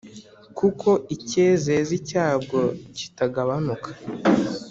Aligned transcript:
kuko 0.57 0.89
icyezezi 1.15 1.95
cyabwo 2.09 2.59
kitagabanuka. 2.97 3.89